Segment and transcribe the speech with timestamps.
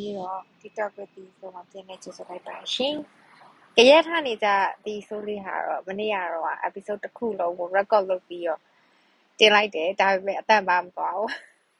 [0.00, 2.96] နေ့တော့ TikTok ပဲတီးဆိုမှပြန်နေချစ်ဆိုလိုက်ပါရှင်။
[3.76, 4.48] ကြရက်ထားနေကြ
[4.84, 8.60] ဒီဆိုလေးဟာတော့မနေ့ကတော့ episode တစ်ခုလုံးကို record လုပ်ပြီးတော့
[9.38, 11.30] တင်လိုက်တယ်ဒါပေမဲ့အတန်ပါမသွားဘူး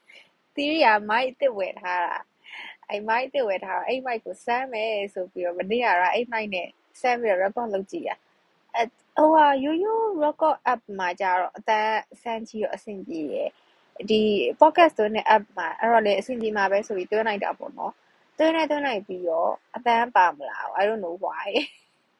[0.55, 2.17] ။theory က mic အစ်စ်ဝယ်ထားတာ။
[2.89, 6.67] အဲ့ mic အစ်စ်ဝယ်ထားတော့အဲ့ mic ကိုစမ်းမယ်ဆိုပြီးတော့မနေ့ကတော့အဲ့ mic နဲ့
[7.01, 8.15] စမ်းပြီးတော့ record လုပ်ကြည့်တာ။
[8.75, 8.83] အဲ
[9.17, 11.89] ဟိုဟာရိုးရိုး record app မှာကြတော့အတန်
[12.21, 13.49] စမ်းကြည့်တော့အဆင်ပြေတယ်။
[14.09, 14.21] ဒီ
[14.59, 17.93] podcast သွင်းတဲ့ app မှာအဲ့တော့လေအဆင်ပြေမှာပဲဆိုပြီးသွင်းလိုက်တာပေါ့နော်
[18.37, 21.49] သွင်းလိုက်သွင်းလိုက်ပြီးတော့အတန်းပါမလား I don't know why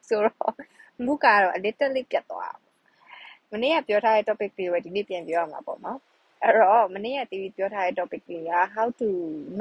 [0.08, 0.54] ဆိုတော့
[1.06, 2.56] မူကတော့ a little bit ပြတ်သွား
[3.52, 6.00] မနေ့ကပြောထားတဲ့ topic တွေပဲဒီနေ့ပြန်ပြောရမှာပေါ့နော်
[6.44, 9.08] အဲ့တော့မနေ့က TV ပြောထားတဲ့ topic တွေက how to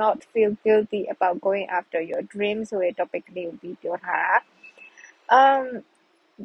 [0.01, 4.39] not feel guilty about going after your dreams ဆိုတဲ့ topic လေးကိုပြီးပြောထား
[5.31, 5.65] တာ um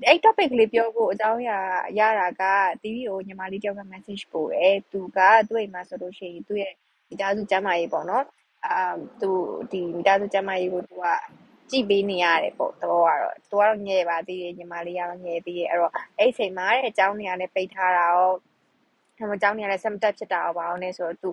[0.08, 1.60] အဲ့ topic လေးပြောဖို့အကြောင်းအရာ
[2.00, 2.44] ရတာက
[2.82, 6.74] TV ကိုညီမလေးတယောက်က message ပို့တယ်သူကသူ့အိမ်မှာဆိုလို့ရှိရင်သူ့ရဲ့
[7.10, 8.26] မိသားစုကျန်းမာရေးပေါ့နော်
[8.66, 9.30] အာသူ
[9.72, 11.06] ဒီမိသားစုကျန်းမာရေးကိုသူက
[11.70, 18.30] ကြည့်ပေးနေရတယ်ပေါ့တော့ကတော့သူကတော့ငယ်ပါသေးတယ်ညီမလေးကတော့ငယ်သေးတယ်အဲ့တော့အဲ့အချိန်မှာတဲ့အကြောင်းတွေကလည်းပိတ်ထားတာရော
[19.18, 21.30] ဟိုအကြောင်းတွေကလည်း sum up ဖြစ်တာရောဘာလို့လဲဆိုတော့သူ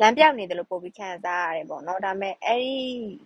[0.00, 2.76] လမ်းပြောက်နေတယ်လို့ပို့ပြီးခံစားရတယ်ပေါ့နော်ဒါပေမဲ့အဲ့ဒီ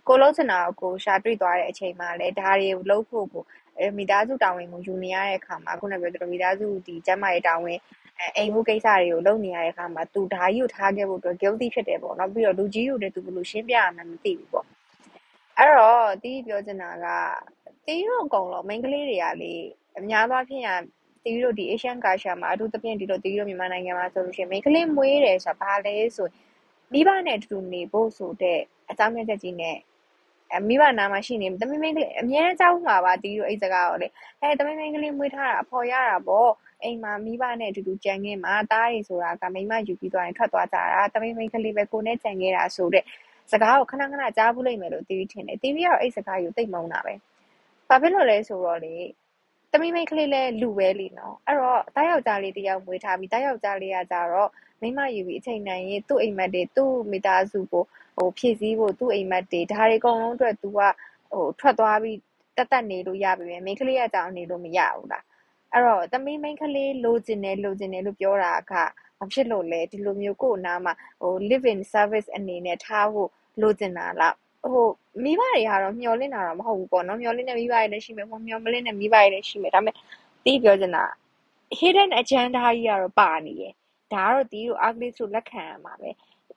[0.07, 3.43] ကိုလုံးစင်တာကိုရှာတွေ့သွားတဲ့အချိန်မှာလည်းဒါတွေကိုလှုပ်ဖို့ကို
[3.97, 7.79] မိသားစုတာဝန်ကိုယူနေရတဲ့အခါမှာခုနပြောသလိုမိသားစုဒီကျန်းမာရေးတာဝန်
[8.37, 14.65] အိမ်မှုကိစ္စတွေကိုလုပ်နေရတဲ့အခါမှာသူဓာကြီးကိုထားခဲ့ဖို့အတွက် guilty ဖြစ်တယ်ပေါ့နော်ပြီးတော့လူကြီးတို့လည်းသူဘယ်လိုရှင်းပြရမှန်းမသိဘူးပေါ့
[15.57, 17.07] အဲ့တော့တီးပြောချင်တာက
[17.85, 19.53] တီးတို့အကုန်လုံးမိန်းကလေးတွေကလေ
[19.97, 20.63] အများသောအားဖြင့်
[21.23, 26.27] တီးတို့ဒီ Asian culture မှာအထူးသဖြင့်ဒီလိုတီးတို့မြန်မာနိုင်ငံမှာဆိုလို့ရှိရင်မိန်းကလေးမွေးတယ်ဆိုတာဘာလဲဆို
[26.93, 29.77] မိဘနဲ့အတူတူနေဖို့ဆိုတဲ့အကြောင်းပြချက်ကြီးနဲ့
[30.67, 34.07] မိဘနာမှာရှိနေသမီးမင်းကလေးအများကြောက်မှာပါတီးတို့အဲ့စကားကိုလေ
[34.41, 36.51] အဲသမီးမင်းကလေးမွေးထားတာအဖော်ရတာပေါ့
[36.83, 43.03] အိမ်မှာမိဘနဲ့အတူတူကြံခဲ့မှာတားရီဆိုတာကမိမယူပြီးသွားရင်ထွက်သွားကြတာသမီးမင်းကလေးပဲကိုနဲ့ကြံခဲ့တာဆိုတဲ့
[43.51, 47.13] စကားကိုခဏခဏကြားဘူးလိမ့်မယ်လို့တီးထင်တယ်တီးကတော့အဲ့စကားကိုတိတ်မုန်းတာပဲ
[47.87, 48.95] ဘာဖြစ်လို့လဲဆိုတော့လေ
[49.73, 54.49] သမီးမိန်းကလေးလဲလူပဲလीနော်အဲ့တော့တားယောက်ျားလေးတယောက်မွေးထားပြီးတားယောက်ျားလေးကကြတော့
[54.81, 57.83] မိမယူပြီးအချိန်နိုင်ရင်သူ့အိမ်မက်တွေသူ့မိသားစုကို
[58.17, 60.79] ဟိုဖြည့်ဆည်းဖို့သူ့အိမ်မက်တွေဒါတွေအကုန်လုံးအတွက် तू က
[61.33, 62.17] ဟိုထွက်သွားပြီး
[62.57, 65.23] တက်တက်နေလို့ရပြီပဲမိန်းကလေးကကြောင်နေလို့မရဘူးလား
[65.73, 68.73] အဲ့တော့သမီးမိန်းကလေးလိုချင်တယ်လိုချင်တယ်လို့ပြောတာက
[69.19, 73.29] မဖြစ်လို့လဲဒီလိုမျိုးကိုယ်နာမှာဟို live in service အနေနဲ့ထားဖို့
[73.61, 74.87] လိုချင်တာလား ဟို
[75.23, 79.95] မိဘတွေကတော့မျောလင့်တာတော့မဟုတ်ဘူးပေါ့နော်မျောလင့်တဲ့မိဘတွေလည်းရှိမယ်ဟိုမျောမလင့်တဲ့မိဘတွေလည်းရှိမယ်ဒါပေမဲ့
[80.45, 81.03] တီးပြောချင်တာ
[81.79, 83.73] hidden agenda ကြီးကတော့ပါနေတယ်
[84.13, 86.09] ဒါကတော့တီးတို့ ugly ဆိုလက်ခံရမှာပဲ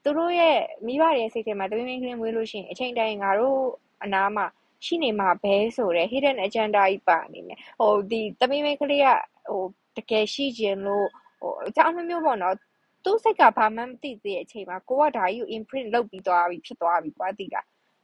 [0.03, 3.59] သူတို့ရဲ့မိဘတွေရဲ့စိတ်ထဲမှာတမင်မင်းကလေးမွေးလို့ရှိရင်အချိန်တိုင်းငါတို့
[4.03, 4.45] အနားမှာ
[4.85, 9.07] ရှိနေမှာပဲဆိုတဲ့ hidden agenda ကြီးပါနေတယ်ဟိုဒီတမင်မင်းကလေးက
[9.49, 9.63] ဟို
[9.97, 11.07] တကယ်ရှိခြင်းလို့
[11.41, 12.55] ဟိုအကြောင်းမျိုးပေါ့နော်
[13.03, 17.61] သူ့စိတ်ကဘာမှမသိသေးတဲ့အချိန်မှာကိုကဒါကြီးကို imprint လုပ်ပြီးသွားပြီဖြစ်သွားပြီကွာတိတာ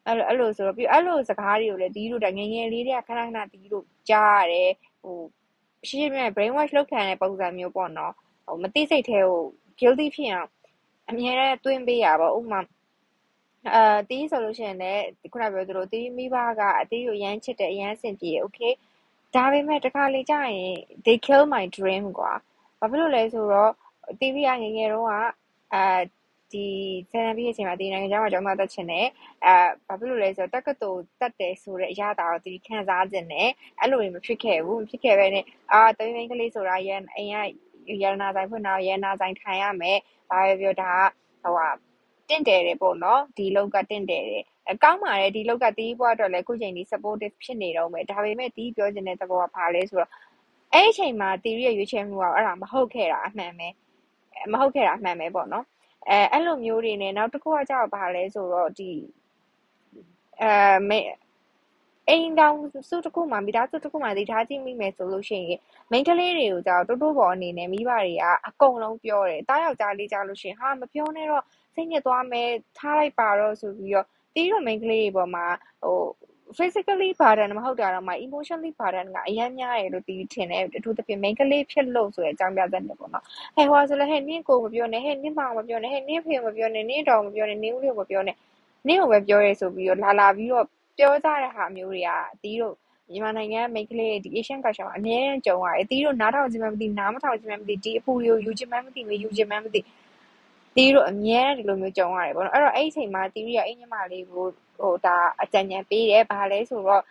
[0.08, 5.18] အဲ့လိုအဲ့လိုဆိုတော့ပြီးအဲ့လိုစကားတွေကိုလည်းဒီလိုတငငယ်လေးတွေကခဏခဏဒီလိုကြားရတယ်ဟို
[5.88, 8.14] ရှင်းရှင်းပြ brain wash လုပ်ခံတဲ့ပုံစံမျိုးပေါ့နော်
[8.46, 9.42] ဟိုမသိစိတ်ထဲကို
[9.80, 10.50] guilty ဖြစ်အောင်
[11.10, 12.62] အမြဲတမ်းတွင်းပေးရပါဥပမာ
[13.74, 18.74] အာတီးဆိုလို့ရှိရင်လည်းခုနပြောသလိုတီးမိဘကအတီးကိုရမ်းချစ်တယ်အရမ်းစင်ပြေ okay
[19.36, 20.76] ဒါပေမဲ့တခါလေကြာရင်
[21.06, 22.32] they kill my dream ကွာ
[22.80, 23.72] ဘာဖြစ်လို့လဲဆိုတော့
[24.20, 25.12] TV ကငငယ်တော့က
[25.74, 26.00] အာ
[26.54, 26.66] ဒီ
[27.12, 29.08] ဆယ်တန်းပြည့်အချိန်မှာဒီနိုင်ငံခြားမှာကျောင်းသားတက်ချင်တယ်
[29.46, 29.54] အဲ
[29.88, 37.50] ဘာဖြစ်လို့လဲဆိုတော့တက္ကသိုလ်တက်တယ်ဆိုတဲ့အရာတာတော့ဒီခံစားခြင်းနဲ့အဲ့လိုမဖြစ်ခဲ့ဘူးမဖြစ်ခဲ့ပဲနဲ့အာတမင်ကလေးဆိုတာရန်အိမ်
[37.90, 39.98] ကရန်နာဆိုင်ဖွင့်တော့ရန်နာဆိုင်ထိုင်ရမယ်
[40.30, 40.94] ဘာပဲပြောဒါ
[41.44, 41.70] ကဟိုဟာ
[42.30, 50.12] တင့်တယ်တယ်ပေါ့နော်ဒီလောက်ကတင့်တယ်တယ်အကောင်းပါတယ်ဒီလောက်ကတီးဘွားအတွက်လည်းခုချိန်ဒီ supportive ဖြစ်နေတော့မယ်ဒါပေမဲ့တီးပြောခြင်းတဲ့သဘောကဘာလဲဆိုတော့
[50.74, 53.68] အဲ့အချိန်မှာတီးရဲ့ရွေးချယ်မှုကအဲ့ဒါမဟုတ်ခဲ့တာအမှန်ပဲ
[54.52, 55.66] မဟုတ်ခဲ့တာအမှန်ပဲပေါ့နော်
[56.10, 58.92] အဲအဲ့လိုမျိုးတွေနဲ့နောက်တစ်ခုကကြောက်ဘာလဲဆိုတော့ဒီ
[60.42, 60.54] အဲ
[60.90, 61.00] မေ
[62.10, 62.58] အိမ်တောင်
[62.90, 65.60] စုတစ်ခုမှမိသားစုတစ်ခုမှဒီထားကြည့်မိမယ်ဆိုလို့ရှိရင်
[65.92, 71.44] မိန်းကလေးတွေကိုကြောက်တိုးတိုးပေါ်အနေနဲ့မိဘတွေကအကုန်လုံးပြောတယ်တားယောက်ျားလေးကြောက်လို့ရှိရင်ဟာမပြောနဲ့တော့
[71.76, 75.46] စိတ်ညစ်သွားမယ်ထားလိုက်ပါတော့ဆိုပြီးတော့တီးတော့မိန်းကလေးတွေပေါ်မှာ
[75.84, 76.00] ဟို
[76.58, 83.24] physically burden မဟုတ်တာတော့မှ emotionally burden ကအများများရလို့တီးထင်တယ်အထူးသဖြင့် main ကလေးဖြစ်လို့ဆိုတဲ့အကြောင်းပြချက်နဲ့ပေါ့နော်
[83.56, 88.36] ဟဲ့ဟောဆိုလည်းဟဲ့နင်းကိုမပြောနဲ့ဟဲ့နင်းမောင်မပြောနဲ့ဟဲ့နင်းဖေမပြောနဲ့နင်းတော်မပြောနဲ့နင်းဦးလေးမပြောနဲ့
[88.88, 90.66] နင်းကိုပဲပြောရဲဆိုပြီးတော့လာလာပြီးတော့
[90.98, 92.10] ပြောကြတဲ့ဟာမျိုးတွေက
[92.44, 92.76] တီးတို့
[93.12, 99.80] မြန်မာနိုင်ငံမိတ်ကလေးဒီ Asian culture မှာအများကြီးကြုံရတယ်။တီးတို့နားထောင်ခြင်းမှမသိနားမထောင်ခြင်းမှမသိဒီအပူတွေကိုယူခြင်းမှမသိမယူခြင်းမှမသိ
[100.76, 104.46] တီးတို့အများဒီလိုမျိုးကြုံရတယ်ပေါ့နော်အဲ့တော့အဲ့ဒီအချိန်မှာတီးရဲ့အိမ်ညီမလေးကို
[104.84, 107.04] ဟိုဒါအကြံဉာဏ်ပေးတယ်ဘာလဲဆိုတော့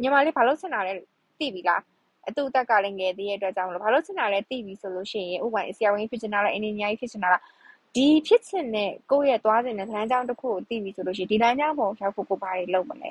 [0.00, 0.92] ညီမလေးဘာလို့ဆင်တာလဲ
[1.38, 1.82] သိပြီလား
[2.28, 7.42] အတူတက်ကလည်းငယ်သေးတဲ့အတွက်ကြောင့်မလို့ဘာလို့ဆင်တာလဲသိပြီဆိုလို့ရှိရင်ဥပမာဆရာဝန်ဖြစ်ချင်တာလားအင်ဂျင်နီယာဖြစ်ချင်တာလား
[7.96, 13.08] ဒီဖြစ်စဉ်နဲ့ကိုယ့်ရဲ့သွားစဉ်တဲ့လမ်းကြောင်းတစ်ခုကိုသိပြီဆိုလို့ရှိရင်ဒီလမ်းကြောင်းပေါ်ရောက်ဖို့ကိုဘာတွေလုပ်မလဲ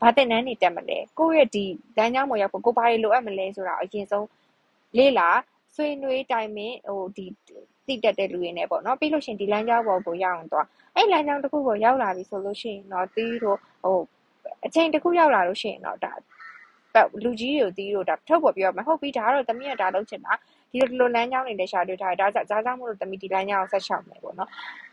[0.00, 1.64] ဘာတင်နန်းနေတက်မလဲကိုယ့်ရဲ့ဒီ
[1.96, 4.26] လမ်းကြောင်းပေါ်ရောက်ဖို့ကိုဘာတွေလိုအပ်မလဲဆိုတာအရင်ဆုံး
[4.98, 5.28] လေ့လာ
[5.74, 7.26] ဆွေးနွေးတိုင်ပင်ဟိုဒီ
[7.86, 13.98] သိတတ်တဲ့လူတွေနဲ့ပေါ့နော်ပြီးလို့ရှိရင်ဒီလမ်းကြောင်းပေါ်ကိုရောက်အောင်သွားအဲ့လမ်းကြောင်းတစ်ခုကိုရောက်လာပြီဆိုလို့ရှိရင်တော့တီးတို့ဟို
[14.66, 16.12] အချိန်တစ်ခုရောက်လာလို့ရှိရင်တော့ဒါ
[17.24, 20.32] လူကြီးတွေကိုတီးတို့ဒါထုတ်ပေါ်ပြောမှာဟုတ်ပြီဒါကတော့တမီးကဒါလုပ်ချင်တာ
[20.70, 24.50] ဒီလိုလိုလမ်းကြောင်းတွေနဲ့ရှာတွေ့ထားတယ်ဒါကြောင့်ဒါကြောင့်မို့လို့တမီဒီလမ်းကြောင်းကိုဆက်ရှောက်မယ်ပေါ့နော်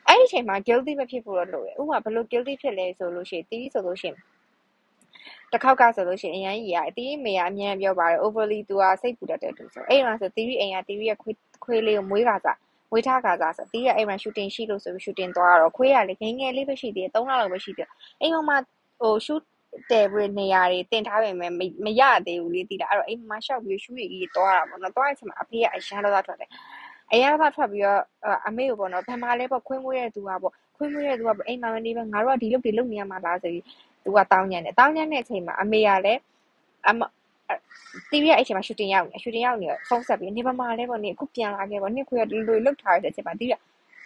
[0.08, 4.18] အဲ့ဒီအချိန်မှာ guilty မဖြစ်ဖို့တော့လိုတယ်ဥပမာဘယ်လို guilty ဖြစ်လဲဆိုလို့ရှိရင်တီးဆိုလို့ရှိရင်
[5.52, 12.58] တစ်ခေါက်ကဆိုလို့ရှိရင်အရန်ကြီးကအတီးမေကအမြန်ပြောပါတယ် overly သူကစိတ်ပူတတ်တဲ့သူဆိုအဲ့မှာဆို theory အိမ်က theory ရဲ့ခွေးခွေးလေးကိုမွေးခါစား
[12.94, 17.90] မွေးထားခါစားဆိုတီးကအိမ်မှာ shooting ရှိလို့ဆိုပြီး shooting သွားတော့ခွေးကလေငယ်ငယ်လေးပဲရှိသေးတယ်3လလောက်ပဲရှိသေးတယ်
[18.22, 18.58] အိမ်မှာ
[19.02, 19.44] ဟို shoot
[19.92, 21.52] တယ်ပြီးနေရာတွေတင်ထားပေမဲ့
[21.86, 26.50] မရသေးဘူးလေတိတာအဲ့တော့အိမ်မှာရှောက်ပြီးရှူးရည်ကြီးသွားတာပေါ့နော်သွားတဲ့အချိန်မှာအဖေကအရန်တော့ထွက်တယ်
[27.12, 28.02] အရန်တော့ထွက်ပြီးတော့
[28.48, 33.66] အမေကိုပေါ့နော်ဘာမှလဲပေါ့ခွင်းမွေးတဲ့သူကပေါ့ခွင်းမွေးတဲ့သူကပေါ့အိမ်မှာမနေပဲငါတို့ကဒီလုပ်တွေလုပ်နေရမှာလားဆိုပြီး
[34.04, 36.20] သူကတောင်းညံ့တယ်တောင်းညံ့တဲ့အချိန်မှာအမေကလည်း
[36.90, 37.00] အမ
[38.12, 43.60] တီဗီရဲ့အချိန်မှာ shooting ရောက်နေ shooting ရောက်နေတော့ဖုန်းဆက်ပြီးနေပါမလဲပေါ့နေအခုပြန်လာခဲ့ပေါ့နေခွေကဒီလိုလုတ်ထားတဲ့အချိန်မှာတီဗီက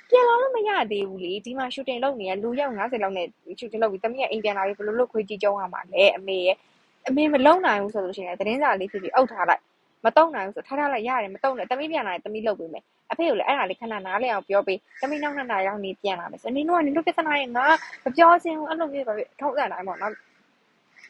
[0.09, 3.27] ပြန်လာလို့မရသေးဘူးလေဒီမှာ shooting လုပ်နေရလူရောက်90လောက်နဲ့
[3.59, 6.55] shooting လုပ်ပြီးတမီးကအိမ်ပြန်လာပြီးဘယ်လိုလုပ်ခွေးကြည့်ကြုံရမှာလဲအမေရဲ့
[7.07, 9.61] အမေမလုံနိုင်ဘူးဆိုလို့ရှိရင်သတင်းစာလေးဖြစ်ပြီးအုပ်ထားလိုက်
[10.05, 17.65] မတုံနိုင်ဘူးဆိုထားထားလိုက်ရတယ်မတုံနဲ့တမီးပြန်လာရင်တမီးလုပ်ပေးမယ်အဖေကိုလည်းအဲ့ဒါလေးခဏနားလဲအောင်ပြောပေးတမီးနောက်နှစ်နာရီရောက်နေပြန်လာမယ်ဆိုနင်တို့ကနင်တို့ပြဿနာရဲ့ငါ
[18.03, 20.13] မပြောစင်းဘူးအဲ့လိုမျိုးပဲထုံးစံတိုင်းပေါ့နော်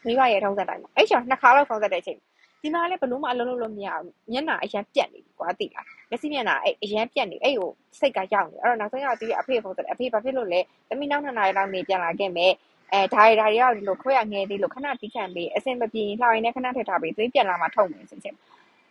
[0.06, 2.18] မိဘရဲ့ထုံးစံတိုင်းပေါ့အဲ့ချိန်နှစ်ခါလောက်ဖုန်းဆက်တဲ့အချိန်
[2.62, 12.52] ဒီမှာလည်းဘလို့မှအလုံးလုံးလို့မရဘူးမျက်နှာအရန်ပြက်နေပြီကွာသိလားလက်စီမျက်နှာအဲ့အရန်ပြက်နေအဲ့ကိုစိတ်ကရောက်နေအဲ့တော့နောက်ဆုံးရောက်ပြီးအဖေဖုန်းဆက်တယ်အဖေဘာဖြစ်လို့လဲတမီနောက်နှစ်နာရီလောက်နေပြန်လာခဲ့မယ်
[12.92, 18.34] အဲဒါရီဒါရီရောက်ဒီလိုခွဲရငယ်သေးလို့ခဏတီးခံပေးအစင်မပြေလှောင်ရင်လည်းခဏထည့်ထားပေးသွေးပြန်လာမှထုတ်မယ်ဆိုချင်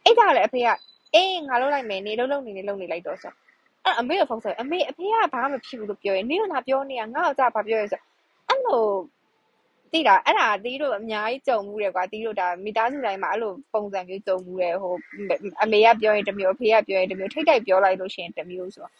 [0.03, 0.67] အဲ့ဒါလည်းအဖေက
[1.13, 3.33] အေးငါလုပ်လိုက်မယ်နေလုံးလုံးနေနေလုံးနေလိုက်တော့ဆို
[3.83, 8.01] အဲ့အမေကဖုန်းဆက်အမေအဖေကဘာမှမဖြစ်ဘူးလို့ပြောရင်နေကငါပြောနေတာငါ့ကိုကြာဘာပြောရဲဆို
[8.47, 8.81] အဲ့လို
[9.91, 14.93] သိတာအဲ့ဒါတီးတို့အများကြီးကြုံမှုတယ်ကွာတီးတို့ဒါမိသားစုတိုင်းမှာအဲ့လိုပုံစံမျိုးကြုံမှုတယ်ဟို
[15.63, 18.93] အမေကပြောရင်တစ်မျိုးအဖေကပြောရင်တစ်မျိုးထိတ်တိုက်ပြောလိုက်လို့ရှိရင်တစ်မျိုးဆိုတော့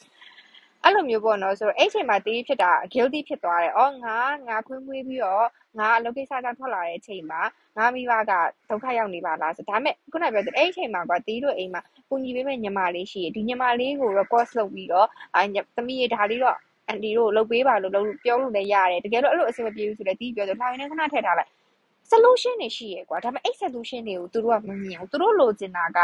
[0.84, 4.18] အဲ့လိုမျိုးပေါ့နော်ဆိုတော့အဲ့ချိန်မှာတီးဖြစ်တာ guilty ဖြစ်သွားတယ်။အော်ငါ
[4.48, 5.48] ငါခွင်းမွေးပြီးတော့
[5.80, 7.42] ငါအလုပ်ကိစ္စကြောင့်ထွက်လာတဲ့အချိန်မှာ
[7.78, 8.32] ငါမိဘက
[8.70, 15.44] ဒုက္ခရောက်နေပါလားဆိုဒါပေမဲ့ခုနပြောတဲ့အဲ့ချိန်မှာကွာတီးတို့အိမ်မှာပူညီပေးမဲ့ညီမလေးရှိရဒီညီမလေးကို record လုပ်ပြီးတော့အဲ
[15.76, 16.58] သမီးရဒါလေးတော့
[16.88, 21.50] အန်တီတို့လုပ်ပေးပါလို့လုပ်ပြောလို့လည်းရတယ်တကယ်လို့အဲ့လိုအဆင်မပြေဘူးဆိုလည်းတီးပြောဆိုလှိုင်းနေခဏထည့်ထားလိုက်
[22.12, 26.00] solution တွေရှိရကွာဒါပေမဲ့အဲ့ solution တွေကိုသူတို့ကမမြင်ဘူးသူတို့လိုချင်တာက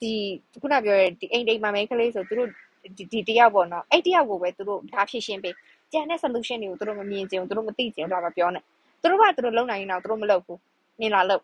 [0.00, 0.12] ဒီ
[0.60, 2.48] ခုနပြောတဲ့ဒီအိမ်တိမ်မှာမဲကလေးဆိုသူတို့
[2.96, 5.54] ဒီဒီတယောက်ပေါ့နော်အဲ့တယောက်ကိုပဲသူတို့ဒါဖြည့်ရှင်းပေး
[5.92, 8.62] ကျန်တဲ့ solution တွေကိုသူတို့မမြင်ချင်ဘူးသူတို့မသိချင်ဘူးတော့မပြောနဲ့
[9.02, 10.58] သူတို့ကသူတို့လုံနိုင်ရင်တော့သူတို့မလုပ်ဘူး
[11.00, 11.42] နင်လာလုပ်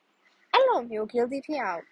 [0.53, 1.83] အဲ့လိုမျိုး guilty ဖြစ်အောင်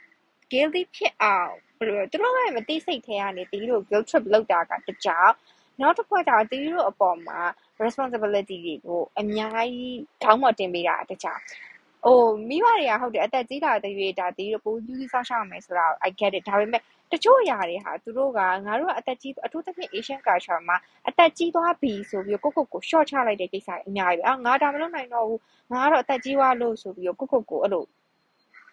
[0.52, 5.32] guilty ဖြစ်အောင်ဘယ်လိုသူတို့ကမသိစိတ်ထဲကနေတီးတို့ guilt trip လောက်တာကတကြောင်
[5.80, 7.40] နောက်တစ်ခွက်ကျတော့တီးတို့အပေါ်မှာ
[7.84, 11.40] responsibility တွေကိုအများကြီးခေါင်းပေါ်တင်ပေးတာတခြား
[12.04, 16.82] ဟိုမိဘတွေကဟုတ်တယ်အသက်ကြီးလာတဲ့ရွေးတာတီးတို့ပိုယူးဆောက်ရှောက်မယ်ဆိုတာ I get it ဒါပေမဲ့
[17.12, 20.76] တချို့အရာတွေဟာသူတို့ကငါတို့ကအသက်ကြီးအထူးသဖြင့် Asian culture မှာ
[21.08, 25.40] အသက်ကြီးသွားပြီဆိုပြီးကိုကိုကို short ချလိုက်တဲ့ကိစ္စအများကြီးပဲအာငါဒါမလုပ်နိုင်တော့ဘူး
[25.72, 27.84] ငါကတော့အသက်ကြီးသွားလို့ဆိုပြီးကိုကိုကိုအဲ့လို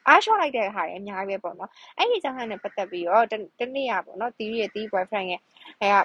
[0.08, 3.26] အားလျှော့လိုက်တဲ့ဟာတွေအများကြီးပဲပေါ့နော်အဲ့ဒီကြောင့်နဲ့ပတ်သက်ပြီးတော့
[3.60, 5.42] တနေ့ရပေါ့နော်တီးရဲ့တီး boyfriend ရဲ့
[5.82, 5.96] အဲက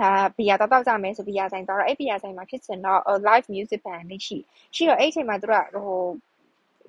[0.00, 4.38] အာဘီယာတောက်တောက်ကြမယ်ဆိုဘီယာဆိုင်တော့အဲ့ဘီယာဆိုင်မှာဖြစ်စင်တော့ live music band လေးရှိ
[4.76, 5.54] ရှိတော့အဲ့အချိန်မှာသူက
[5.86, 6.02] ဟို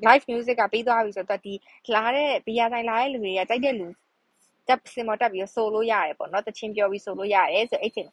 [0.07, 1.53] live music ကပြီးသွားပြီဆိုတော့ဒီ
[1.95, 3.87] လာတဲ့ဘီယာဆိုင်လာတဲ့လူတွေကတိုက်တဲ့လူ
[4.67, 8.09] တက်စင်မတက်ပြီးဆိုလို့ရတယ်ပေါ့နော်တချင်းပြောပြီးဆိုလို့ရတယ်ဆိုအဲ့ချိန်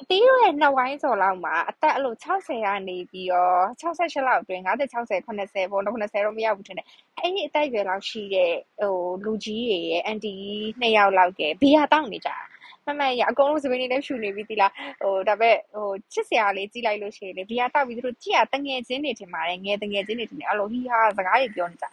[0.00, 6.86] အတီးတို့ရဲ့နှစ်ဝိုင်းစော်လောက်မှာအသက်အဲ့လို60ကနေပြီးတော့68လောက်အတွင်း50 60 80ပေါ့နော်90တော့မရောက်ဘူးထင်တယ်
[7.18, 10.34] အဲ့ဒီအသက်အရွယ်လောက်ရှိတဲ့ဟိုလူကြီးတွေရဲ့အန်တီ
[10.80, 12.53] နှစ်ယောက်လောက်ကဘီယာတောင်းနေကြတာ
[12.86, 21.86] မမရအကုန်လုံးစပင်းနေလည်းရှူနေပြီသီလားဟိုဒါပေမဲ့ဟိုချစ်စရာလေးကြည့်လိုက်လို့ရှိရင်လေဘီယာတောက်ပြီးသူတို့ကြည့်ရတငယ်ချင်းတွေထင်ပါတယ်ငယ်တငယ်ချင်းတွေထင်တယ်အဲ့လိုဟီဟာစကားတွေပြောနေကြ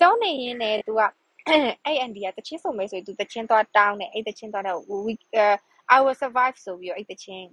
[0.00, 1.00] တောင်းနေရင်းနဲ့သူက
[1.84, 5.12] အဲ့အန်ဒီကတချင်းဆိုမယ်ဆိုရင်သူတချင်းသွားတောင်းတယ်အဲ့တချင်းသွားတော့ we
[5.94, 7.46] I will survive ဆိုပြီးတော့အဲ့တချင်း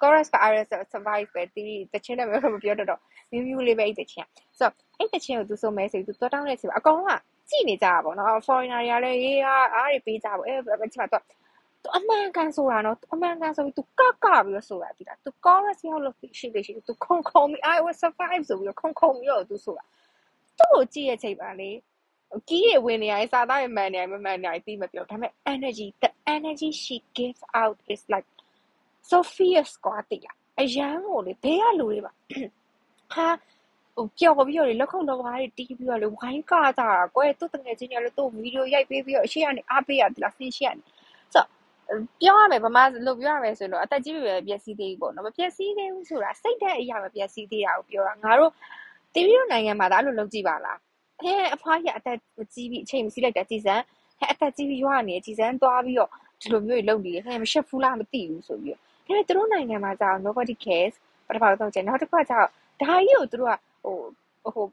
[0.00, 4.26] chorus က I will survive ပဲတီးတချင်းလည်းမပြောတော့တော့မြူးမြူးလေးပဲအဲ့တချင်း
[4.58, 7.10] ဆိုတော့အဲ့တချင်းကိုသူဆိုမယ်ဆိုပြီးသူသွားတောင်းတဲ့ချိန်မှာအကောင်က
[7.50, 11.24] ကြည့်နေကြတာပေါ့နော် foreigner တွေကလည်းရေးအားအားတွေပေးကြပါအဲ့ဘယ်ချိန်မှာတော့
[11.82, 19.84] သူအမှန်ကန်ဆိုတာနော်အမှန်ကန်ဆိုပြီးသူကကပြီးတော့ဆိုတာဒီလားသူ chorus ရောက်လို့ရှိလေရှိသူခုံခုံပြီး I will survive ဆိုပြီးတော့ခုံခုံပြီးတော့သူဆိုတာ
[20.58, 21.70] သူ့ကိုကြည့်ရဲ့ချိန်ပါလေ
[22.48, 28.28] ကီးရဝင်နေရစာသားရမှန်နေရမမှန်နေရသိမပြောဒါပေမဲ့ energy the energy she gives out is like
[29.10, 32.12] so fierce ကွာတိလားအရန်ကိုလေဘေးကလူတွေပါ
[33.12, 33.28] ဟာ
[33.96, 40.80] ဟိုပျော်ပြီးတော့လက်ခုပ်လောက်ပါးတွေတီးပြီးတော့လေဝိုင်းကကြတာကွယ်သူ့တငယ်ချင်းတွေလည်းသူ့ဗီဒီယိုရိုက်ပေးပြီးတော့အရှိကနေအားပေးရတယ်လားဆင်းရှိရတယ်
[41.34, 41.44] ဆို
[42.20, 48.50] ပြောရမယ်ဗမာလို့ပြောရမယ်ဆိုတော့အသက်ကြီးပြီပဲပျက်စီးသေးဘူးပေါ့နော်မပျက်စီးသေးဘူးဆိုတာစိတ်ဓာတ်အရာမပျက်စီးသေးတာကိုပြောတာငါတို့
[49.14, 50.78] တီဗီတို့နိုင်ငံမှာဒါအဲ့လိုလုပ်ကြည့်ပါလား
[51.22, 52.18] ဟဲအဖွားကြီးအသက်
[52.54, 53.82] ကြီးပြီးအချိန်မစီးလိုက်တာကြည်စမ်း
[54.18, 56.10] ဟဲအသက်ကြီးပြီးရွာနေကြည်စမ်းသွားပြီးတော့
[56.40, 60.94] ဒီလိုမျိုးလုပ်နေဟဲမရှက်ဖူးလားမသိဘူးဆိုပြီးတော့ဒါပေမဲ့သူတို့နိုင်ငံမှာကြာ nobody cares
[61.26, 62.48] ပထမဆုံးချက်နောက်တစ်ခါကျတော့
[62.82, 63.96] ဒါကြီးကိုသူတို့ကဟို
[64.54, 64.66] ဟို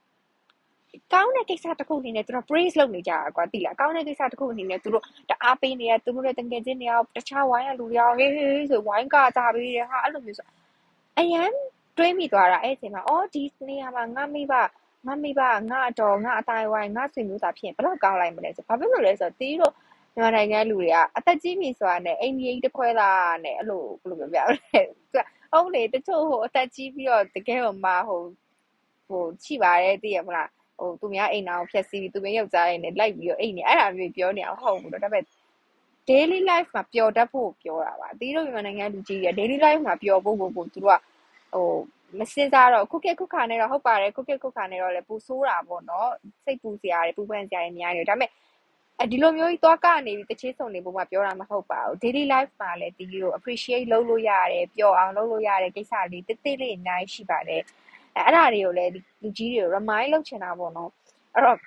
[1.13, 10.47] ကောင်းတဲ့ကိစ္စတစ်ခုအနေနဲ့သူတို့ praise လုပ်နေကြတာကွာသိလားကောင်းတဲ့ကိစ္စတစ်ခုအနေနဲ့သူတို့တအားပေးနေရသူတို့ရဲ့တကယ်ချင်းတွေရောတခြားဝိုင်းရလူတွေရောဟေးဟေးဆိုဝိုင်းကကြပေးတယ်ဟာအဲ့လိုမျိုးဆို
[11.19, 11.51] အရန်
[11.97, 14.53] တွေးမိသွားတာအဲ့ဒီအချိန်မှာအော်ဒီနေရာမှာငါမိဘ
[15.05, 15.41] ငါမိဘ
[15.71, 19.73] ငါအတော်ငါအတိုင်းဝိုင်းငါဆွေမျိုးသားဖြစ်ရင်ဘယ်တော့ကောင်းလိုက်မလဲဆိုဘာဖြစ်လို့လဲဆိုတော့တီးတို့
[20.15, 24.81] မြန်မာနိုင်ငံလူတွေကအသက်ကြီးပြီဆိုတာနဲ့အိမ်ကြီးတစ်ခွဲသားနဲ့အဲ့လိုဘယ်လိုပြောပြလဲ
[25.51, 28.21] ဟုတ်လေတချို့ဟိုအသက်ကြီးပြီးတော့တကယ်ဟိုမှာဟို
[29.07, 35.23] ဟိုချိပါတယ်သိရမလား ဟိုသူများအိမ်တော်ဖျက်ဆီးပြီးသူမယောက်ျားရဲ့နဲ့လိုက်ပြီးတော့အိမ်နေအဲ့ဒါမျိုးပြောနေအောင်ဟုတ်ဘူးတော့ဒါပေမဲ့
[36.09, 41.01] daily life မှာပျော်တတ်ဖို့ပြောတာပါအသီးတို့မြန်မာနိုင်ငံလူကြီးရ daily life မှာပျော်ဖို့ကိုကိုသူတို့က
[41.53, 41.67] ဟို
[42.19, 46.09] မစင်စားတော့ခုခေတ်ခုခါနဲ့တော့ဟုတ်ပါတယ်ခုခေတ်ခုခါနဲ့တော့လည်းပူဆိုးတာပေါ့နော်
[46.43, 48.31] စိတ်ပူစရာတွေပူပန်စရာတွေများနေတယ်ဒါပေမဲ့
[48.99, 57.61] အဲဒီလိုမျိုးကြီးသွားကနေပြီးတချင်းစုံနေပုံမှာပြောတာမဟုတ်ပါဘူး daily life မှာလည်းဒီလို appreciate လုပ်လို့ရတယ်ပျော်အောင်လုပ်လို့ရတဲ့ကိစ္စလေးတိတိလေးအများကြီးရှိပါတယ်
[58.15, 60.89] အဲအဲ့ဒါတွေကိုလည်းလူကြီးတွေကို remind လုပ်ချင်တာပေါ့နော်
[61.35, 61.57] အဲ့တော့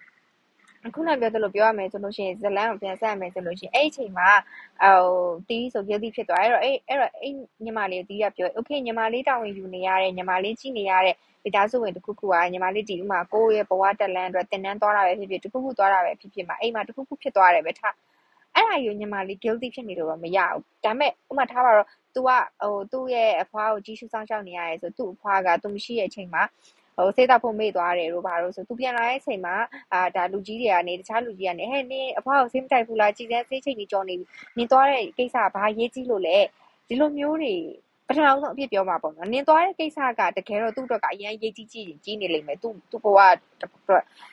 [0.95, 4.29] ခုနပြောသလိုပြောရမယ်ဆိုလို့ရှိရင်ဇလန်ကိုပြန်ဆက်ရမယ်ဆိုလို့ရှိရင်အဲ့အချိန်မှာ
[4.83, 5.01] ဟို
[5.49, 7.33] တီးဆို guilty ဖြစ်သွားအဲ့တော့အဲ့အဲ့တော့အဲ့
[7.65, 17.95] ညီမလေးတီးကပြော okay ညီမလေးတောင်းဝင်ယူနေရတဲ့ညီမလေးကြည့်နေရတဲ့မိသားစုဝင်တစ်ခုခုကညီမလေးဒီဥမာကိုယ့်ရဲ့ဘဝတက်လန်းအတွက်တင်နန်းသွားတာပဲဖြစ်ဖြစ်တစ်ခုခုသွားတာပဲဖြစ်ဖြစ်မှာအိမ်မှာတစ်ခုခုဖြစ်သွားတယ်ပဲထား
[18.57, 22.31] အဲ့ဒါယူညီမလေး guilty ဖြစ်နေလို့တော့မရဘူးဒါပေမဲ့ဥမာထားပါတော့ तू က
[22.63, 26.43] ဟိုသူ့ရဲ့အဖွားကိုကြီးစုဆောင်ရှောက်နေရတယ်ဆိုသူ့အဖွားကသူမရှိတဲ့အချိန်မှာ
[26.97, 29.55] ဟိုစေးတော့ဖို့မေ့သွားတယ်တို့ဘာလို့ဆိုသူပြန်လာတဲ့အချိန်မှာ
[29.93, 36.39] အာဒါလူကြီးတွေကနေတခြားလူကြီးကနေဟဲ့နင်းအဖွားကိုဆေးမတိုက်ဘူးလားကြည်စမ်းဆေးချိန်ကြီးကြော်နေပြီနင်းသွားတဲ့ကိစ္စဘာရေးကြည့်လို့လဲ
[36.89, 37.55] ဒီလိုမျိုးတွေ
[37.92, 43.19] ပ ထမဆုံးအဖြစ်ပြောမှာပေါ့နော်နင်းသွားတဲ့ကိစ္စကတကယ်တော့သူ့အတွက်ကအရင်ရေးကြည့်ကြည့်ကြီးနေလိမ့်မယ်သူသူဘဝ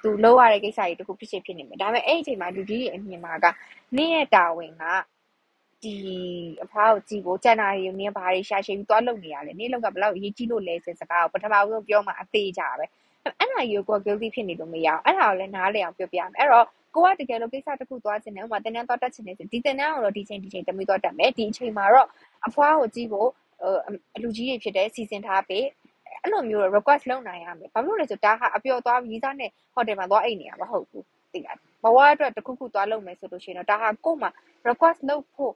[0.04, 3.46] သူလုံးရတဲ့ကိစ္စကြီးတခုဖြစ်ဖြစ်ဖြစ်နေမယ်ဒါပေမဲ့အဲ့ဒီအချိန်မှာလူကြီးတွေအမြင်မှာက
[3.96, 4.84] နင်းရဲ့တာဝန်က
[5.84, 5.96] ဒီ
[6.64, 12.86] အဖွားကိုကြည့်ဖို့ကျန်တာတွေနင်းဘာတွေရှာရှည်ပြီးသွားလုပ်နေရလဲနင်းလောက်ကဘယ်လောက်အရေးကြီးလို့လဲဆိုစကားကိုပထမဆုံးပြောမှအသေးကြပဲ
[13.24, 22.08] အဲ့ဒါကြီးကိုကို guilty ဖြစ်နေလို့မရအောင်အဲ့ဒါကိုလည်းနားလည်အောင်ပြောပြမယ်အဲ့တော့ကိုကတကယ်လို့ကိစ္စတစ်ခုသွားချင်တယ်ဥပမာတင်တန်းသွားတက်ချင်တယ်ဆိုဒီတင်တန်းကိုတော့ဒီချိန်ဒီချိန်တမီးသွားတက်မယ်ဒီအချိန်မှာတော့
[22.48, 23.30] အဖွားကိုကြည့်ဖို့
[24.16, 25.66] အလူကြီးတွေဖြစ်တဲ့စီစဉ်ထားပေး
[26.22, 34.30] အဲ့လိုမျိုး request လုပ်နိုင်ရမယ်ဘာလို့လဲဆိုဒါဟာအပျော်သွားပြီးသားနဲ့ဟိုတယ်မှာသွားအိတ်နေရမှာမဟုတ်ဘူးသိလားဘဝအတွက်တစ်ခုခုသွားလုပ်မယ်ဆိုလို့ရှိရင်တော့ဒါဟာကို့မှာ
[34.68, 35.54] request လုပ်ဖို့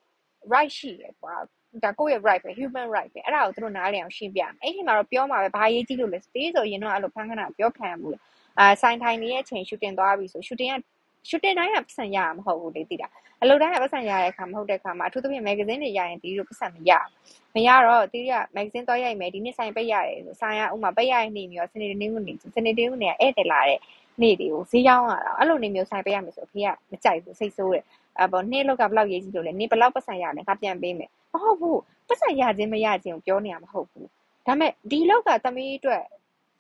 [0.54, 1.36] right ရှိတယ်ကွာ
[1.84, 8.20] ဒါကိုယ့်ရဲ့ right ပဲ human right ပဲအဲ့ဒါကိုသူတို့နားလည်အောင်ရှင်းပြမယ်အဲ့ဒီမှာတော့ပြောမှာပဲဘာရေးကြည့်လို့လဲတေးဆိုရင်တော့အဲ့လိုဖန်ခဏပြောခံရမှုလေ
[8.60, 10.76] အာဆိုင်ထိုင်နေရဲ့အချိန် shooting သွားပြီဆို shooting က
[11.30, 13.08] shooting တိုင်းကပတ်စံရမှာမဟုတ်ဘူးလေသိတာ
[13.42, 16.92] အလုပ်တိုင်းကပတ်စံရတဲ့အခါမဟုတ်တဲ့အခါမှာအထူးသဖြင့် magazine တွေရရင်ဒီလိုပတ်စံမရ
[17.56, 23.80] မရတော့တီးက magazine သွားရိုက်မယ်ဒီနေ့ဆိုင်ပိတ်ရတယ်ဆိုဆိုင်ကဥမာပိတ်ရတဲ့နေ့မျိုးစနေနေ့ကနေစနေနေ့ကနေဧည့်သည်လာတဲ့
[24.22, 27.84] နေ့တွေကိုဈေးရောင်းရတာအဲ့လိုနေမျိုးဆိုင်ပိတ်ရမယ်ဆိုအဖေကမကြိုက်ဘူးစိတ်ဆိုးတယ်
[28.22, 34.08] အပေါ်နေ့လောက်ကဘယ်လောက်ရေးကြည့်လို့လဲနေ့ဘယ်လောက်ပတ်စံရလဲငါပြန်ပေးမယ်မဟုတ်ဘူးပတ်စံရခြင်းမရခြင်းကိုပြောနေရမဟုတ်ဘူး
[34.46, 36.04] ဒါပေမဲ့ဒီလောက်ကသမီးအတွက်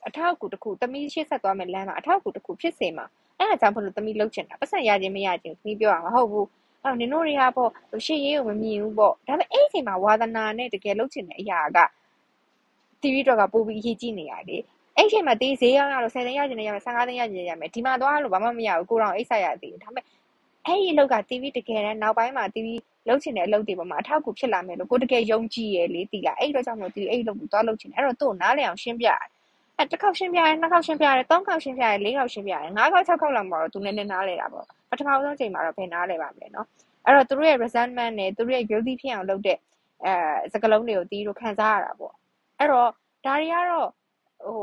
[0.07, 3.05] အထောက်အကူတစ်ခုသမီးရှေ့ဆက်သွားမယ်လမ်းမှာအထောက်အကူတစ်ခုဖြစ်စေမှာ
[3.43, 6.47] အဲ့ဒါကြောင့်ဘလို့သမီးလှုပ်ချင်တာပတ်စံရခြင်းမရခြင်းသမီးပြောရမှာမဟုတ်ဘူး
[6.83, 7.69] အဲ့နင်တို့တွေကပေါ့
[8.05, 11.79] ရှေ့ရေးကိုမမြင်ဘူးပေါ့ဒါပေမဲ့အဲ့ဒီအချိန်မှာဝါသနာနဲ့တကယ်လှုပ်ချင်တဲ့အရာက
[13.01, 14.61] TV တော့ကပို့ပြီးအရေးကြီးနေရတယ်
[14.97, 20.05] အဲ့ချိန်မှာတေးဈေးရောက်ရလို့10သိန်းရကျင်နေရမယ်15သိန်းရကျင်နေရမယ်ဒီမှာသွားလို့ဘာမှမရဘူးကိုတော်အိတ်ဆက်ရသေးတယ်ဒါပေမဲ့
[20.65, 22.67] အဲ့ဒီအလုပ်က TV တကယ်တမ်းနောက်ပိုင်းမှာ TV
[23.07, 29.29] လုပ်ချင်တဲ့အလုပ်တွေပေါ်မှာအထောက်အကူဖြစ်လာမယ်လို့ကိုတကယ်ယုံကြည်ရလေတီးလာအဲ့တော့ကြောင့်မို့ TV အဲ့အလုပ်ကိုသွားလုပ်ချင်တယ်အဲ့တော့သူ့ကိုနားလည်အောင်ရှင်းပြရတယ်
[29.77, 36.67] အဲ့တစ်ခေါက်ရှင်းပြရတယ်နှစ်ခေါက်ရှင်းပြရတယ်သုံးခေါက်ရှင်းပြရတယ်လေးခေါက်ရှင်းပြရတယ်ငါးခေါက်၆ခေါက်လောက်မှာတော့သူနည်းနည်းနားလည်တာပေါ့ပထမဆုံးချိန်မှာတော့ဘယ်နားလည်ပါမလဲနော်
[37.05, 39.57] အဲ့တော့သူတို့ရဲ့ resentment နဲ့သူတို့ရဲ့ guilty ဖြစ်အောင်လုပ်တဲ့
[40.05, 40.13] အဲ
[40.53, 42.13] စကလုံးတွေကိုတီးတို့ခံစားရတာပေါ့
[42.59, 42.89] အဲ့တော့
[43.25, 43.89] ဒါတွေကတော့
[44.45, 44.59] ဟို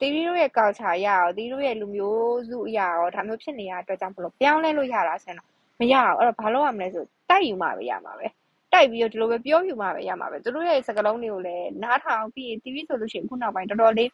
[0.00, 5.48] တီးတို့ရဲ့ culture ရအောင်တီးတို့ရဲ့လူမျိုးစုအရာရောဒါမျိုးဖြစ်နေရတဲ့အတွက်ကြောင့်ဘလို့ပြောင်းလဲလို့ရတာဆင်တော့
[5.80, 8.26] မရအောင်အဲ့တော့ဘာလို့ရမလဲဆိုတိုက်ယူမှပဲရမှာပဲ
[8.72, 14.08] တိုက်ပြီးတော့ဒီလိုပဲပြောယူမှပဲရမှာပဲသူတို့ရဲ့စကလုံးတွေကိုလည်းနားထောင်ပြီး TV ဆိုလို့ရှိရင်ခုနောက်ပိုင်းတော်တော်လေး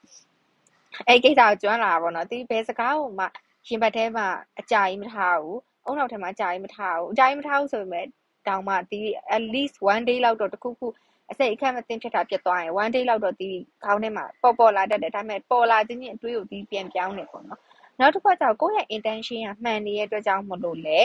[1.08, 3.24] အဲ့ကိစ္စကိုကျွမ်းလာတာပေါ့နော်တီးဘယ်စကားကိုမှ
[3.66, 4.26] ရှင်ဘတ်ထဲမှာ
[4.60, 8.06] အကြာကြီးမထားဘူးအုံနောက်ထဲမှာအကြာကြီးမထားဘူးအကြာကြီးမထားဘူးဆိုပေမဲ့
[8.48, 10.86] တောင်မှတီး at least 1 day လောက်တော့တခုခု
[11.30, 17.60] အစိတ်အခက်မသိဖြစ်တာဖြစ်သွားရင်1 day လောက်တော့တီးခေါင်းထဲမှာပေါ်ပေါ်လာတတ်တယ်ဒါပေမဲ့ပေါ်လာခြင်းချင်းအတွေးကိုတီးပြန်ပြောင်းနေပေါ့နော်
[18.00, 20.98] နောက်တစ်ခါကျတော့ကိုယ့်ရဲ့ intention ကမှန်နေတဲ့အတွက်ကြောင့်မလို့လေ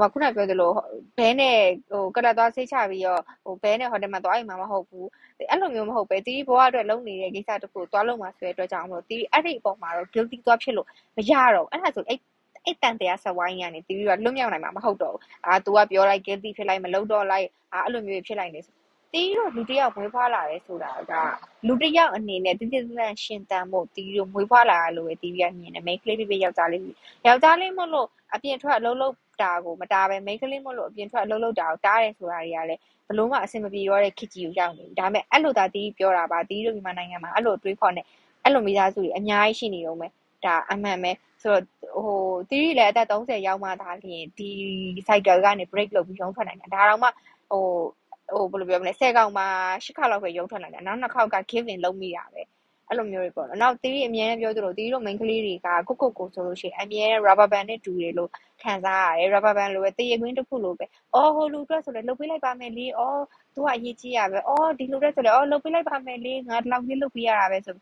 [0.00, 0.72] ဟိုခုနပြောသလို
[1.18, 1.58] ဘဲနဲ့
[1.90, 5.08] ဟိုကလတ်သွားစိတ်ချပြီးတော့ဟိုဘဲနဲ့ဟိုတယ်မှာသွားအိမ်မှာမဟုတ်ဘူး
[5.50, 12.18] အဲ့လိုမျိုးမဟုတ်ပဲတီးဘဝအတွက်လုပ်နေတဲ့ကိစ္စတခုသွားလုပ်မှာဆိုတဲ့အတွက်ကြောင့်မလို့တီးအဲ့ဒီအပေါ်မှာတော့ guilty သွားဖြစ်လို့မရတော့အဲ့ဒါဆိုအဲ့
[12.64, 18.74] အဲ့တန်တရားဆက်ဝိုင်းကနေတီးပြီးတော့လွတ်မြောက်နိုင်မှာမဟုတ်တော့ဘူးအာ तू ကပြောလိုက် guilty ဖြစ်လိုက်မလုပ်တော့လိုက်အာအဲ့လိုမျိုးဖြစ်လိုက်နေဆို
[19.12, 21.12] တီးတို့လူတစ်ယောက်မွေးဖွားလာတယ်ဆိုတာက
[21.66, 26.82] လူတစ်ယောက်အနေနဲ့တိတိကျကျရှင်တန်ဖို့တီးတို့မွေးဖွားလာရလို့ပဲတီးပြီးမြင်တယ်မိန်းကလေးပြပြယောက်ျားလေး
[27.26, 38.02] ယောက်ျားလေးမလို့အပြင်ထွက်အလုံးလုံး တာကိုမတားပဲမိန်းကလေးမလို့အပြင်ထွက်အလုံးလုံးတာကိုတားတယ်ဆိုတာတွေကလည်းဘလို့မှအဆင်မပြေတော့တဲ့ခစ်ကြီးကိုရောက်နေဒါပေမဲ့အဲ့လိုသာတီးပြောတာပါတီးတို့မြန်မာနိုင်ငံမှာအဲ့လိုတွေးခေါ်နေ
[38.44, 40.12] အဲ့လိုမိသားစုတွေအများကြီးရှိနေတော့မယ်
[40.44, 41.64] ဒါအမှန်ပဲဆိုတော့
[42.04, 44.50] ဟိုတီးလည်းအသက်30ရောက်မှသာလျှင်ဒီ
[45.08, 47.08] cycle ကနေ break လုပ်ပြီးရုံးထွက်နိုင်တာဒါတော့မှ
[47.50, 47.64] ဟို
[48.34, 49.46] ဟိုဘယ်လိုပြောမလဲ10កောင်မှာ
[49.84, 52.42] 10ခါလောက်ပဲရုံးထွက်နိုင်တာနောက်နှစ်ခေါက်က give in လုပ်မိတာပဲ
[52.88, 58.30] အဲ့လိုမျိုးတွေပေါ့နော်နောက်တီးအမြဲပြောသလိုတီးတို့ main ကလေးတွေကကိုကိုကိုဆိုလို့ရှိရင်အမြဲ rubber band နဲ့တူတယ်လို့
[58.62, 63.20] ခံစားရတယ် rubber band လိုပဲတရေခွင်းတစ်ခုလိုပဲအော်ဟိုလူအတွက်ဆိုလဲလှုပ်ပေးလိုက်ပါမယ်လေအော်
[63.54, 67.74] သူကအရေးကြီးရပဲအော်ဒီလူအတွက်ဆိုလဲအော်လှုပ်ပေးလိုက်ပါမယ်လေငါဒီလောက်ကြီးလှုပ်ပေးရတာပဲဆို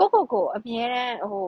[0.00, 1.46] ကိုကိုကိုအမြဲတမ်းဟို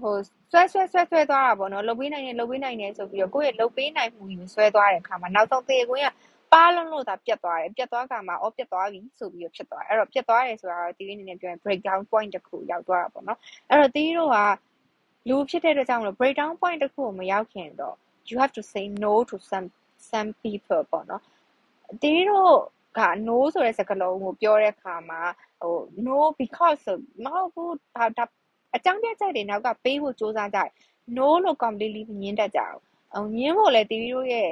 [0.00, 0.14] ဟို
[0.52, 6.08] ဆွဲဆွဲဆွဲဆွဲသွားတာပေါ့နော်လှုပ်ပေးနိုင်တယ်လှုပ်ပေးနိုင်တယ်ဆိုပြီးတော့ကိုယ့်ရဲ့လှုပ်ပေးနိုင်မှုကြီးဆွဲသွားတဲ့အခါမှာနောက်ဆုံးတရေခွင်းက
[6.52, 13.38] ပါလုံးလို့သာပြတ်သွားတယ်ပြတ်သွားကမှအော်ပြတ်သွားပြီဆိုပြီးတော့ဖြစ်သွားတယ်အဲ့တော့ပြတ်သွားတယ်ဆိုတာတော့တီးလေးအနေနဲ့ပြောရင် breakdown point တစ်ခုရောက်သွားတာပေါ့နော်
[13.70, 14.38] အဲ့တော့တီးတို့က
[15.28, 17.96] လူဖြစ်တဲ့အတွက်ကြောင့်မလို့ breakdown point တစ်ခုကိုမရောက်ခင်တော့
[18.28, 19.68] you have to say no to some
[20.10, 21.22] some people ပေါ့နော်
[22.02, 22.56] တီးတို့
[22.98, 25.20] က no ဆိုတဲ့စကားလုံးကိုပြောတဲ့အခါမှာ
[25.60, 25.76] ဟို
[26.06, 26.84] no because
[27.24, 28.24] မဟုတ်ဘူးဒါဒါ
[28.76, 30.70] အကြောင်းပြချက်တွေနောက်ကပေးဖို့စူးစမ်းကြတယ်
[31.16, 34.50] no လို့ completely ညင်းတတ်ကြအောင်ညင်းဖို့လဲတီးတို့ရဲ့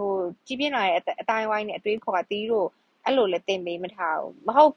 [0.00, 0.14] ဟို
[0.46, 2.68] ကြီးပြင်းလာတဲ့အတိုင်းဝိုင်းနဲ့အတွေးခေါ်ကတီးတို့
[3.04, 4.72] အဲ့လိုလဲတင်ပေးမထားဘူးမဟုတ်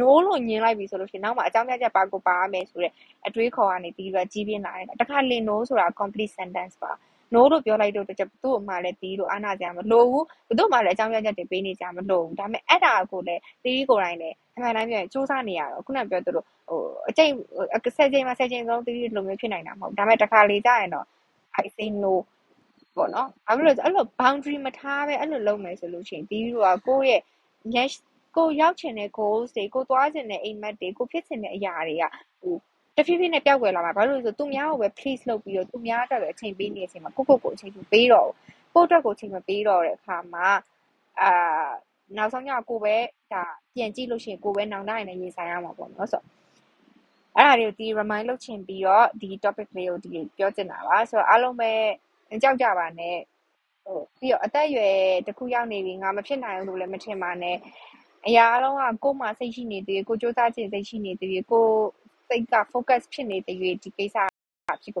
[0.00, 2.92] no လို့ညင်းလိုက်ပြီဆိုလို့ရှိရင်နောက်မှအကြောင်းပြချက်ပါကိုပါရမယ်ဆိုတဲ့
[3.26, 6.92] အတွေးခေါ်ကနေတီးပြီးကြီးပြင်းလာတယ်တခါလေ no ဆိုတာ complete sentence ပါ
[7.34, 17.30] no လို့ပြောလိုက်တော့တချက်ဘသူ့အမှလည်းတီးလို့အားနာကြမလို့ဘူးဘသူ့မှလည်းအကြောင်းပြချက်တွေပေးနေကြမလို့ဒါပေမဲ့အဲ့ဒါကိုလည်းတီးကိုယ်တိုင်လည်းအမှန်တိုင်းပြောရင်စူးစမ်းနေရတော့ခုနပြောသလိုဟိုအကျိတ်
[17.96, 21.06] ဆယ်ချိန်မှာဆယ်ချိန်ဆုံးတီးလိုမျိုးဖြစ်နိုင်တာမဟုတ်ဒါပေမဲ့တခါလေကြာရင်တော့
[21.64, 22.12] I say no
[22.96, 27.20] ပေါ့နော်။ဘာဖြစ်လို့လဲဆိုအဲ့လို boundary မထားပဲအဲ့လိုလုပ်မယ်ဆိုလို့ရှိရင်တီးတို့ကကိုယ့်ရဲ့
[27.76, 28.00] next
[28.36, 32.04] ကိုရောက်ချင်တဲ့ goals တွေကိုသွားချင်တဲ့အိမ်မက်တွေကိုဖြစ်ချင်တဲ့အရာတွေက
[32.40, 32.56] ဟို
[32.96, 38.30] တဖြည်းဖြည်းနဲ့ပျောက်ကွယ်လာမှာဘာလို့လဲဆိုသူများကိုပဲ please လုပ်ပြီးတော့သူများအတွက်ပဲအချိန်ပေးနေတဲ့အချိန်မှာကိုကိုကိုအချိန်ပေးတော့
[38.74, 40.46] ကိုအတွက်ကိုအချိန်မပေးတော့တဲ့အခါမှာ
[41.20, 41.68] အာ
[42.16, 42.96] နောက်ဆုံးကျကိုပဲ
[43.32, 43.42] ဒါ
[43.74, 46.26] ပြန်ကြည့်လို့ရှိရင်ကိုပဲနောင်တရင်လည်းရေးဆိုင်ရမှာပေါ့နော်ဆိုတော့
[47.36, 51.72] အဲ့ဒါတွေကိုဒီ remind လုပ်ချင်ပြီးတော့ဒီ topic လေးကိုဒီပြောချင်တာပါဆိုတော့အားလုံးပဲ
[52.42, 53.16] ကြောက်ကြပါနဲ့
[53.84, 54.94] ဟိုပြီးတော့အသက်အရွယ်
[55.26, 57.56] တစ်ခုရောက်နေပြီငါမဖြစ်နိုင်ဘူးလို့လည်းမထင်ပါနဲ့
[58.26, 61.66] အရာအလုံးကကိုယ်မှစိတ်ရှိနေသေးတယ်ကိုစူးစမ်းခြင်းစိတ်ရှိနေသေးတယ်ကို
[62.28, 64.16] စိတ်က focus ဖြစ်နေသေးတယ်ဒီကိစ္စ
[64.82, 65.00] ဖြစ်ကိ